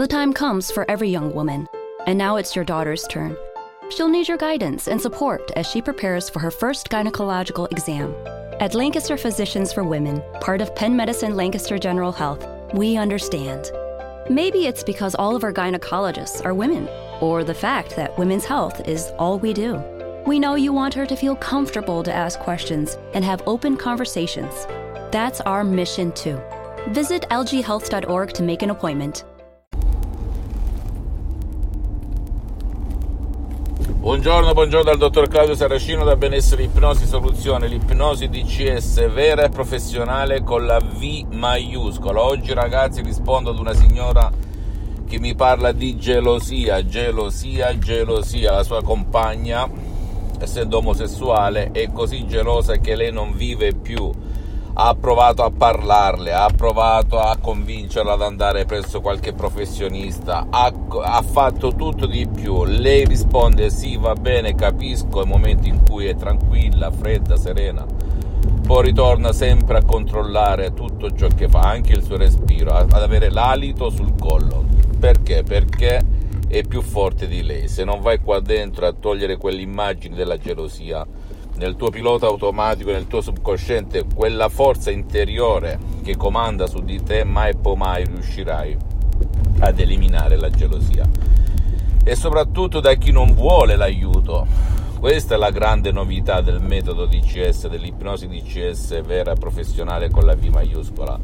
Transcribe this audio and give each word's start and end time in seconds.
The 0.00 0.08
time 0.08 0.32
comes 0.32 0.70
for 0.70 0.90
every 0.90 1.10
young 1.10 1.34
woman, 1.34 1.68
and 2.06 2.16
now 2.16 2.36
it's 2.36 2.56
your 2.56 2.64
daughter's 2.64 3.06
turn. 3.08 3.36
She'll 3.90 4.08
need 4.08 4.28
your 4.28 4.38
guidance 4.38 4.88
and 4.88 4.98
support 4.98 5.50
as 5.56 5.66
she 5.66 5.82
prepares 5.82 6.30
for 6.30 6.38
her 6.38 6.50
first 6.50 6.88
gynecological 6.88 7.70
exam. 7.70 8.14
At 8.60 8.74
Lancaster 8.74 9.18
Physicians 9.18 9.74
for 9.74 9.84
Women, 9.84 10.22
part 10.40 10.62
of 10.62 10.74
Penn 10.74 10.96
Medicine 10.96 11.36
Lancaster 11.36 11.78
General 11.78 12.12
Health, 12.12 12.46
we 12.72 12.96
understand. 12.96 13.70
Maybe 14.30 14.66
it's 14.66 14.82
because 14.82 15.14
all 15.16 15.36
of 15.36 15.44
our 15.44 15.52
gynecologists 15.52 16.42
are 16.46 16.54
women, 16.54 16.88
or 17.20 17.44
the 17.44 17.52
fact 17.52 17.94
that 17.96 18.16
women's 18.18 18.46
health 18.46 18.88
is 18.88 19.12
all 19.18 19.38
we 19.38 19.52
do. 19.52 19.76
We 20.26 20.38
know 20.38 20.54
you 20.54 20.72
want 20.72 20.94
her 20.94 21.04
to 21.04 21.14
feel 21.14 21.36
comfortable 21.36 22.02
to 22.04 22.14
ask 22.14 22.40
questions 22.40 22.96
and 23.12 23.22
have 23.22 23.42
open 23.46 23.76
conversations. 23.76 24.64
That's 25.12 25.42
our 25.42 25.62
mission 25.62 26.10
too. 26.12 26.40
Visit 26.88 27.26
lghealth.org 27.28 28.32
to 28.32 28.42
make 28.42 28.62
an 28.62 28.70
appointment. 28.70 29.24
Buongiorno, 34.00 34.54
buongiorno 34.54 34.84
dal 34.84 34.96
dottor 34.96 35.28
Claudio 35.28 35.54
Saracino 35.54 36.04
da 36.04 36.16
Benessere 36.16 36.62
Ipnosi 36.62 37.04
Soluzione, 37.04 37.68
l'ipnosi 37.68 38.30
DCS 38.30 39.12
vera 39.12 39.42
e 39.42 39.50
professionale 39.50 40.42
con 40.42 40.64
la 40.64 40.78
V 40.78 41.26
maiuscola. 41.30 42.22
Oggi 42.22 42.54
ragazzi 42.54 43.02
rispondo 43.02 43.50
ad 43.50 43.58
una 43.58 43.74
signora 43.74 44.32
che 45.06 45.18
mi 45.18 45.34
parla 45.34 45.72
di 45.72 45.98
gelosia, 45.98 46.82
gelosia, 46.82 47.76
gelosia. 47.76 48.52
La 48.52 48.62
sua 48.62 48.82
compagna, 48.82 49.68
essendo 50.40 50.78
omosessuale, 50.78 51.70
è 51.70 51.92
così 51.92 52.26
gelosa 52.26 52.76
che 52.76 52.96
lei 52.96 53.12
non 53.12 53.36
vive 53.36 53.74
più 53.74 54.10
ha 54.72 54.94
provato 54.94 55.42
a 55.42 55.50
parlarle, 55.50 56.32
ha 56.32 56.50
provato 56.54 57.18
a 57.18 57.36
convincerla 57.36 58.12
ad 58.12 58.22
andare 58.22 58.64
presso 58.64 59.00
qualche 59.00 59.32
professionista, 59.32 60.46
ha, 60.48 60.72
ha, 61.02 61.22
fatto 61.22 61.74
tutto 61.74 62.06
di 62.06 62.26
più. 62.28 62.64
Lei 62.64 63.04
risponde 63.04 63.70
sì, 63.70 63.96
va 63.96 64.14
bene, 64.14 64.54
capisco, 64.54 65.22
i 65.22 65.26
momenti 65.26 65.68
in 65.68 65.82
cui 65.84 66.06
è 66.06 66.14
tranquilla, 66.14 66.90
fredda, 66.90 67.36
serena. 67.36 67.84
Poi 68.66 68.84
ritorna 68.84 69.32
sempre 69.32 69.78
a 69.78 69.84
controllare 69.84 70.72
tutto 70.72 71.10
ciò 71.10 71.26
che 71.26 71.48
fa, 71.48 71.60
anche 71.62 71.92
il 71.92 72.04
suo 72.04 72.16
respiro, 72.16 72.72
ad 72.72 72.92
avere 72.92 73.30
l'alito 73.30 73.90
sul 73.90 74.14
collo. 74.16 74.64
Perché? 74.98 75.42
Perché 75.42 76.00
è 76.46 76.62
più 76.62 76.80
forte 76.80 77.26
di 77.26 77.42
lei. 77.42 77.66
Se 77.66 77.82
non 77.82 78.00
vai 78.00 78.20
qua 78.20 78.38
dentro 78.40 78.86
a 78.86 78.92
togliere 78.92 79.36
quell'immagine 79.36 80.14
della 80.14 80.38
gelosia, 80.38 81.04
nel 81.60 81.76
tuo 81.76 81.90
pilota 81.90 82.24
automatico, 82.24 82.90
nel 82.90 83.06
tuo 83.06 83.20
subconsciente, 83.20 84.06
quella 84.14 84.48
forza 84.48 84.90
interiore 84.90 85.78
che 86.02 86.16
comanda 86.16 86.66
su 86.66 86.80
di 86.80 87.02
te, 87.02 87.22
mai 87.22 87.50
e 87.50 87.54
poi 87.56 87.76
mai 87.76 88.04
riuscirai 88.06 88.76
ad 89.58 89.78
eliminare 89.78 90.38
la 90.38 90.48
gelosia. 90.48 91.06
E 92.02 92.16
soprattutto 92.16 92.80
da 92.80 92.94
chi 92.94 93.12
non 93.12 93.34
vuole 93.34 93.76
l'aiuto. 93.76 94.46
Questa 94.98 95.34
è 95.34 95.38
la 95.38 95.50
grande 95.50 95.92
novità 95.92 96.40
del 96.40 96.62
metodo 96.62 97.04
DCS, 97.04 97.68
dell'ipnosi 97.68 98.26
DCS 98.26 99.02
vera 99.02 99.34
professionale 99.34 100.08
con 100.08 100.24
la 100.24 100.34
V 100.34 100.44
maiuscola 100.44 101.20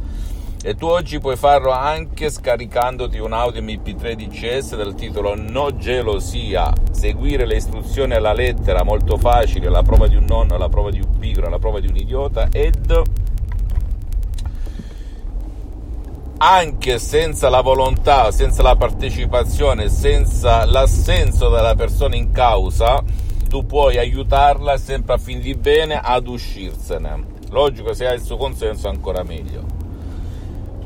e 0.66 0.74
tu 0.74 0.86
oggi 0.86 1.20
puoi 1.20 1.36
farlo 1.36 1.70
anche 1.70 2.28
scaricandoti 2.28 3.20
un 3.20 3.32
audio 3.32 3.62
MP3 3.62 4.14
DCS 4.14 4.74
dal 4.74 4.96
titolo 4.96 5.36
No 5.36 5.76
gelosia, 5.76 6.72
seguire 6.90 7.46
le 7.46 7.54
istruzioni 7.54 8.14
alla 8.14 8.32
lettera, 8.32 8.82
molto 8.82 9.16
facile, 9.16 9.68
la 9.68 9.84
prova 9.84 10.08
di 10.08 10.16
un 10.16 10.24
nonno, 10.24 10.58
la 10.58 10.68
prova 10.68 10.90
di 10.90 10.98
un 10.98 11.18
pigro, 11.20 11.48
la 11.48 11.60
prova 11.60 11.78
di 11.78 11.86
un 11.86 11.94
idiota 11.94 12.48
ed 12.50 13.00
anche 16.38 16.98
senza 16.98 17.48
la 17.48 17.60
volontà, 17.60 18.32
senza 18.32 18.62
la 18.62 18.74
partecipazione, 18.74 19.88
senza 19.88 20.64
l'assenso 20.64 21.48
della 21.48 21.76
persona 21.76 22.16
in 22.16 22.32
causa, 22.32 23.04
tu 23.48 23.64
puoi 23.66 23.98
aiutarla 23.98 24.78
sempre 24.78 25.14
a 25.14 25.18
fin 25.18 25.40
di 25.40 25.54
bene 25.54 26.00
ad 26.02 26.26
uscirsene. 26.26 27.34
Logico, 27.50 27.92
se 27.92 28.08
hai 28.08 28.16
il 28.16 28.22
suo 28.22 28.36
consenso 28.36 28.88
ancora 28.88 29.22
meglio 29.22 29.84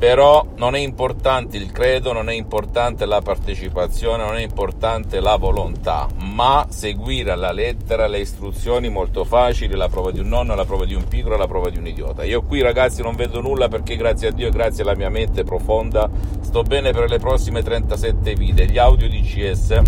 però 0.01 0.43
non 0.55 0.73
è 0.73 0.79
importante 0.79 1.57
il 1.57 1.71
credo, 1.71 2.11
non 2.11 2.27
è 2.27 2.33
importante 2.33 3.05
la 3.05 3.21
partecipazione, 3.21 4.23
non 4.23 4.35
è 4.35 4.41
importante 4.41 5.19
la 5.19 5.35
volontà, 5.35 6.07
ma 6.17 6.65
seguire 6.69 7.29
alla 7.29 7.51
lettera 7.51 8.07
le 8.07 8.17
istruzioni 8.17 8.89
molto 8.89 9.25
facili, 9.25 9.75
la 9.75 9.89
prova 9.89 10.09
di 10.09 10.17
un 10.17 10.27
nonno, 10.27 10.55
la 10.55 10.65
prova 10.65 10.85
di 10.85 10.95
un 10.95 11.07
piccolo, 11.07 11.37
la 11.37 11.45
prova 11.45 11.69
di 11.69 11.77
un 11.77 11.85
idiota. 11.85 12.23
Io 12.23 12.41
qui 12.41 12.63
ragazzi 12.63 13.03
non 13.03 13.13
vedo 13.13 13.41
nulla 13.41 13.67
perché 13.67 13.95
grazie 13.95 14.29
a 14.29 14.31
Dio 14.31 14.47
e 14.47 14.49
grazie 14.49 14.81
alla 14.81 14.95
mia 14.95 15.09
mente 15.09 15.43
profonda 15.43 16.09
sto 16.39 16.63
bene 16.63 16.91
per 16.93 17.07
le 17.07 17.19
prossime 17.19 17.61
37 17.61 18.33
vite. 18.33 18.65
Gli 18.65 18.79
audio 18.79 19.07
di 19.07 19.21
CS 19.21 19.81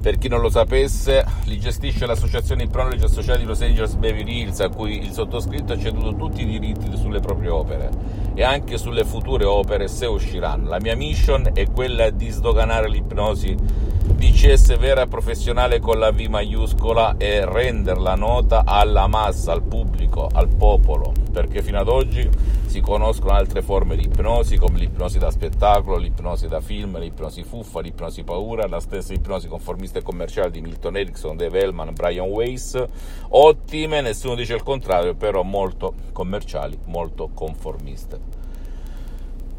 per 0.00 0.16
chi 0.16 0.28
non 0.28 0.40
lo 0.40 0.48
sapesse, 0.48 1.26
li 1.44 1.58
gestisce 1.58 2.06
l'associazione 2.06 2.62
Ipnologi 2.62 3.04
Associati 3.04 3.44
Los 3.44 3.60
Angeles 3.60 3.96
Beverly 3.96 4.40
Hills, 4.40 4.60
a 4.60 4.70
cui 4.70 4.96
il 4.96 5.12
sottoscritto 5.12 5.74
ha 5.74 5.78
ceduto 5.78 6.16
tutti 6.16 6.40
i 6.40 6.46
diritti 6.46 6.96
sulle 6.96 7.20
proprie 7.20 7.50
opere 7.50 8.29
e 8.40 8.42
anche 8.42 8.78
sulle 8.78 9.04
future 9.04 9.44
opere 9.44 9.86
se 9.86 10.06
usciranno. 10.06 10.70
La 10.70 10.80
mia 10.80 10.96
mission 10.96 11.50
è 11.52 11.70
quella 11.70 12.08
di 12.08 12.30
sdoganare 12.30 12.88
l'ipnosi 12.88 13.54
DCS 13.54 14.78
vera 14.78 15.02
e 15.02 15.08
professionale 15.08 15.78
con 15.78 15.98
la 15.98 16.10
V 16.10 16.20
maiuscola 16.20 17.16
e 17.18 17.44
renderla 17.44 18.14
nota 18.14 18.62
alla 18.64 19.06
massa, 19.06 19.52
al 19.52 19.62
pubblico, 19.62 20.26
al 20.32 20.48
popolo, 20.48 21.12
perché 21.30 21.62
fino 21.62 21.78
ad 21.78 21.88
oggi 21.88 22.28
si 22.64 22.80
conoscono 22.80 23.32
altre 23.32 23.62
forme 23.62 23.96
di 23.96 24.04
ipnosi 24.04 24.56
come 24.56 24.78
l'ipnosi 24.78 25.18
da 25.18 25.30
spettacolo, 25.30 25.96
l'ipnosi 25.96 26.48
da 26.48 26.60
film, 26.60 26.98
l'ipnosi 26.98 27.42
fuffa, 27.42 27.80
l'ipnosi 27.80 28.22
paura, 28.22 28.66
la 28.66 28.80
stessa 28.80 29.12
ipnosi 29.12 29.48
conformista 29.48 29.98
e 29.98 30.02
commerciale 30.02 30.50
di 30.50 30.60
Milton 30.60 30.96
Erickson, 30.96 31.36
Dave 31.36 31.60
Hellman, 31.60 31.92
Brian 31.92 32.28
Weiss, 32.28 32.82
ottime, 33.28 34.00
nessuno 34.00 34.34
dice 34.34 34.54
il 34.54 34.62
contrario, 34.62 35.14
però 35.14 35.42
molto 35.42 35.94
commerciali, 36.12 36.78
molto 36.86 37.30
conformiste. 37.34 38.29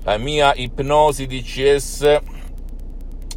La 0.03 0.17
mia 0.17 0.51
ipnosi 0.55 1.27
DCS 1.27 2.19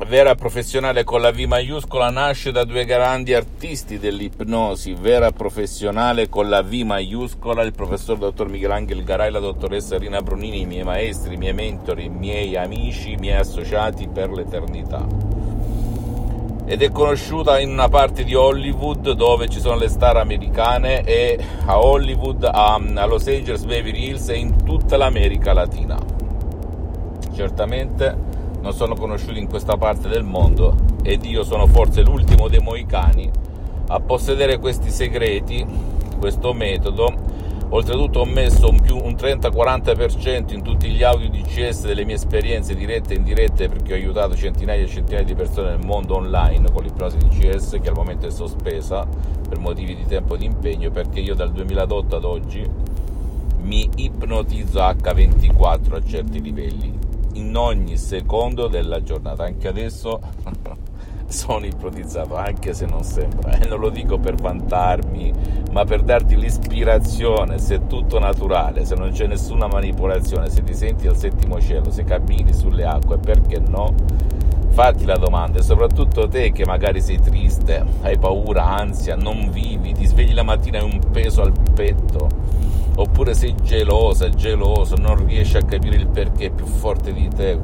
vera 0.08 0.34
professionale 0.34 1.04
con 1.04 1.20
la 1.20 1.30
V 1.30 1.40
maiuscola 1.40 2.08
nasce 2.08 2.52
da 2.52 2.64
due 2.64 2.86
grandi 2.86 3.34
artisti 3.34 3.98
dell'ipnosi, 3.98 4.94
vera 4.94 5.30
professionale 5.30 6.30
con 6.30 6.48
la 6.48 6.62
V 6.62 6.72
maiuscola, 6.72 7.62
il 7.62 7.74
professor 7.74 8.16
dottor 8.16 8.48
Michelangelo 8.48 9.02
Garai, 9.04 9.30
la 9.30 9.40
dottoressa 9.40 9.98
Rina 9.98 10.22
Brunini, 10.22 10.62
i 10.62 10.64
miei 10.64 10.84
maestri, 10.84 11.34
i 11.34 11.36
miei 11.36 11.52
mentori, 11.52 12.06
i 12.06 12.08
miei 12.08 12.56
amici, 12.56 13.12
i 13.12 13.16
miei 13.16 13.36
associati 13.36 14.08
per 14.08 14.30
l'eternità. 14.30 15.06
Ed 16.64 16.80
è 16.80 16.90
conosciuta 16.90 17.60
in 17.60 17.68
una 17.68 17.90
parte 17.90 18.24
di 18.24 18.34
Hollywood 18.34 19.10
dove 19.10 19.50
ci 19.50 19.60
sono 19.60 19.76
le 19.76 19.88
star 19.88 20.16
americane 20.16 21.04
e 21.04 21.38
a 21.66 21.78
Hollywood, 21.78 22.48
a, 22.50 22.78
Los 23.06 23.26
Angeles, 23.26 23.64
Beverly 23.64 24.08
Hills 24.08 24.30
e 24.30 24.36
in 24.36 24.64
tutta 24.64 24.96
l'America 24.96 25.52
Latina. 25.52 26.23
Certamente 27.34 28.16
non 28.60 28.72
sono 28.72 28.94
conosciuti 28.94 29.40
in 29.40 29.48
questa 29.48 29.76
parte 29.76 30.08
del 30.08 30.22
mondo 30.22 30.76
ed 31.02 31.24
io 31.24 31.42
sono 31.42 31.66
forse 31.66 32.02
l'ultimo 32.02 32.46
dei 32.46 32.60
moicani 32.60 33.28
a 33.88 33.98
possedere 33.98 34.58
questi 34.58 34.88
segreti, 34.88 35.66
questo 36.18 36.52
metodo. 36.52 37.12
Oltretutto 37.70 38.20
ho 38.20 38.24
messo 38.24 38.68
un, 38.68 38.80
più, 38.80 38.96
un 38.96 39.14
30-40% 39.14 40.54
in 40.54 40.62
tutti 40.62 40.88
gli 40.90 41.02
audio 41.02 41.28
DCS 41.28 41.86
delle 41.86 42.04
mie 42.04 42.14
esperienze 42.14 42.76
dirette 42.76 43.14
e 43.14 43.16
indirette 43.16 43.68
perché 43.68 43.94
ho 43.94 43.96
aiutato 43.96 44.36
centinaia 44.36 44.84
e 44.84 44.86
centinaia 44.86 45.24
di 45.24 45.34
persone 45.34 45.70
nel 45.70 45.84
mondo 45.84 46.14
online 46.14 46.70
con 46.70 46.84
l'ipnosi 46.84 47.16
DCS 47.16 47.78
che 47.82 47.88
al 47.88 47.96
momento 47.96 48.28
è 48.28 48.30
sospesa 48.30 49.04
per 49.48 49.58
motivi 49.58 49.96
di 49.96 50.06
tempo 50.06 50.36
e 50.36 50.38
di 50.38 50.44
impegno 50.44 50.90
perché 50.92 51.18
io 51.18 51.34
dal 51.34 51.50
2008 51.50 52.16
ad 52.16 52.24
oggi 52.24 52.70
mi 53.62 53.88
ipnotizzo 53.96 54.78
H24 54.78 55.94
a 55.94 56.02
certi 56.04 56.40
livelli 56.40 57.04
in 57.34 57.56
ogni 57.56 57.96
secondo 57.96 58.66
della 58.66 59.02
giornata. 59.02 59.44
Anche 59.44 59.68
adesso 59.68 60.20
sono 61.26 61.64
ipnotizzato, 61.66 62.36
anche 62.36 62.74
se 62.74 62.86
non 62.86 63.02
sembra. 63.02 63.58
E 63.58 63.66
non 63.66 63.80
lo 63.80 63.90
dico 63.90 64.18
per 64.18 64.34
vantarmi, 64.34 65.32
ma 65.72 65.84
per 65.84 66.02
darti 66.02 66.36
l'ispirazione, 66.36 67.58
se 67.58 67.76
è 67.76 67.86
tutto 67.86 68.18
naturale, 68.18 68.84
se 68.84 68.94
non 68.94 69.10
c'è 69.10 69.26
nessuna 69.26 69.66
manipolazione, 69.66 70.48
se 70.50 70.62
ti 70.62 70.74
senti 70.74 71.06
al 71.06 71.16
settimo 71.16 71.60
cielo, 71.60 71.90
se 71.90 72.04
cammini 72.04 72.52
sulle 72.52 72.84
acque, 72.84 73.18
perché 73.18 73.58
no? 73.58 73.94
Fatti 74.70 75.04
la 75.04 75.16
domanda 75.16 75.60
e 75.60 75.62
soprattutto 75.62 76.26
te 76.26 76.50
che 76.50 76.64
magari 76.64 77.00
sei 77.00 77.20
triste, 77.20 77.84
hai 78.02 78.18
paura, 78.18 78.76
ansia, 78.76 79.14
non 79.14 79.50
vivi, 79.52 79.92
ti 79.92 80.04
svegli 80.04 80.34
la 80.34 80.42
mattina 80.42 80.78
e 80.78 80.80
hai 80.80 80.90
un 80.92 80.98
peso 81.12 81.42
al 81.42 81.52
petto 81.74 82.63
oppure 82.96 83.34
sei 83.34 83.54
gelosa, 83.62 84.28
geloso, 84.28 84.96
non 84.96 85.24
riesci 85.26 85.56
a 85.56 85.62
capire 85.62 85.96
il 85.96 86.06
perché 86.06 86.46
è 86.46 86.50
più 86.50 86.66
forte 86.66 87.12
di 87.12 87.28
te, 87.28 87.58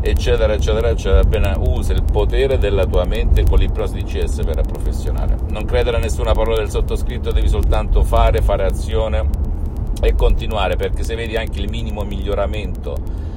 eccetera, 0.00 0.52
eccetera, 0.54 0.88
eccetera, 0.88 1.22
bene, 1.24 1.54
usa 1.58 1.92
il 1.92 2.02
potere 2.02 2.58
della 2.58 2.86
tua 2.86 3.04
mente 3.04 3.44
con 3.44 3.58
l'ipnosi 3.58 3.94
di 3.94 4.04
CS 4.04 4.42
vera 4.44 4.62
professionale. 4.62 5.36
Non 5.48 5.64
credere 5.64 5.96
a 5.96 6.00
nessuna 6.00 6.32
parola 6.32 6.56
del 6.56 6.70
sottoscritto, 6.70 7.30
devi 7.32 7.48
soltanto 7.48 8.02
fare, 8.02 8.40
fare 8.42 8.64
azione 8.64 9.28
e 10.00 10.14
continuare, 10.14 10.76
perché 10.76 11.04
se 11.04 11.14
vedi 11.14 11.36
anche 11.36 11.60
il 11.60 11.68
minimo 11.68 12.02
miglioramento 12.02 13.30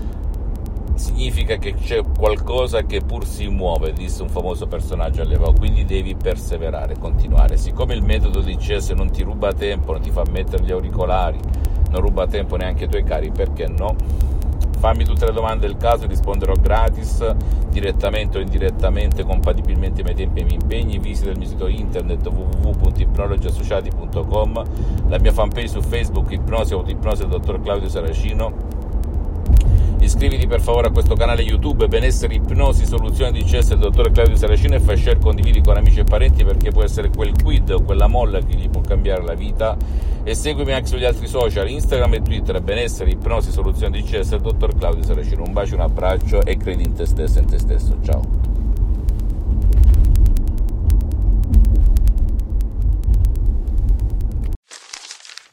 significa 0.95 1.57
che 1.57 1.75
c'è 1.75 2.01
qualcosa 2.18 2.83
che 2.83 3.01
pur 3.01 3.25
si 3.25 3.47
muove, 3.47 3.94
disse 3.94 4.21
un 4.21 4.30
famoso 4.30 4.68
personaggio 4.68 5.21
all'epoca, 5.21 5.57
quindi 5.57 5.86
devi 5.86 6.15
perseverare, 6.15 6.97
continuare. 6.97 7.57
Siccome 7.57 7.94
il 7.94 8.01
metodo 8.01 8.42
di 8.42 8.56
CS 8.56 8.92
non 8.92 9.12
ti 9.12 9.24
ruba 9.24 9.53
tempo, 9.53 9.92
non 9.92 10.01
ti 10.01 10.09
fa 10.09 10.24
mettere 10.31 10.63
gli 10.63 10.71
auricolari, 10.71 11.39
non 11.89 12.01
ruba 12.01 12.27
tempo 12.27 12.56
neanche 12.56 12.86
ai 12.86 12.89
tuoi 12.89 13.03
cari, 13.03 13.31
perché 13.31 13.68
no? 13.68 13.95
Fammi 14.77 15.03
tutte 15.03 15.25
le 15.25 15.31
domande 15.31 15.68
del 15.68 15.77
caso 15.77 16.06
risponderò 16.06 16.53
gratis, 16.53 17.36
direttamente 17.69 18.38
o 18.38 18.41
indirettamente, 18.41 19.24
compatibilmente 19.24 20.01
ai 20.01 20.03
miei 20.03 20.15
tempi 20.15 20.39
e 20.39 20.41
ai 20.41 20.48
miei 20.48 20.59
impegni. 20.62 21.00
Visita 21.00 21.31
il 21.31 21.38
mio 21.38 21.48
sito 21.48 21.68
internet 21.68 22.27
www.ipnologiassociati.com, 22.27 24.63
la 25.07 25.18
mia 25.18 25.31
fanpage 25.31 25.69
su 25.69 25.81
Facebook, 25.81 26.31
Ipnosi 26.31 26.74
Autoipnosi 26.74 27.21
del 27.21 27.31
dottor 27.31 27.62
Claudio 27.62 27.89
Saracino 27.89 28.83
Iscriviti 30.00 30.45
per 30.45 30.62
favore 30.62 30.88
a 30.88 30.92
questo 30.92 31.15
canale 31.15 31.42
YouTube 31.42 31.88
Benessere 31.88 32.36
Ipnosi 32.36 32.86
Soluzione 32.86 33.31
di 33.31 33.44
CS 33.44 33.69
del 33.69 33.80
dottor 33.80 34.12
Claudio 34.12 34.36
Saracino 34.36 34.75
e 34.75 34.80
fai 34.80 34.97
share, 34.97 35.19
condividi 35.19 35.62
con 35.62 35.77
amici 35.77 36.00
e 36.00 36.03
parenti 36.03 36.44
perché 36.44 36.71
può 36.71 36.83
essere 36.83 37.09
quel 37.09 37.33
quid 37.42 37.69
o 37.71 37.81
quella 37.81 38.07
molla 38.07 38.39
che 38.39 38.53
gli 38.56 38.69
può 38.69 38.81
cambiare 38.81 39.24
la 39.24 39.33
vita. 39.33 39.77
E 40.24 40.36
seguimi 40.36 40.74
anche 40.74 40.88
sugli 40.88 41.06
altri 41.06 41.27
social 41.27 41.69
Instagram 41.69 42.15
e 42.15 42.21
Twitter 42.21 42.62
Benessere 42.62 43.12
Ipnosi 43.12 43.51
Soluzione 43.51 44.00
di 44.00 44.03
CS 44.03 44.30
del 44.30 44.42
dottor 44.42 44.75
Claudio 44.75 45.03
Saracino. 45.03 45.44
Un 45.44 45.53
bacio, 45.53 45.75
un 45.75 45.81
abbraccio 45.81 46.44
e 46.44 46.57
credi 46.57 46.83
in 46.83 46.94
te 46.94 47.06
stesso 47.06 47.39
e 47.39 47.41
in 47.41 47.48
te 47.48 47.57
stesso. 47.57 47.98
Ciao. 48.03 48.53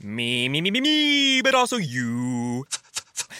Me, 0.04 0.48
me, 0.48 0.60
me, 0.60 0.70
me, 0.70 0.80
me, 0.80 1.40
but 1.42 1.54
also 1.54 1.78
you. 1.78 2.31